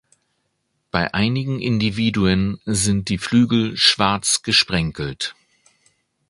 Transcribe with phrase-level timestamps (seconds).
[0.89, 5.35] Bei einigen Individuen sind die Flügel schwarz gesprenkelt.